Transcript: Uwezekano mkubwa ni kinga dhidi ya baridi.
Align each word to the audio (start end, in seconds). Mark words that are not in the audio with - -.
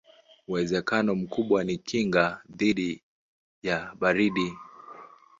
Uwezekano 0.47 1.15
mkubwa 1.15 1.63
ni 1.63 1.77
kinga 1.77 2.41
dhidi 2.57 3.03
ya 3.63 3.93
baridi. 3.99 4.53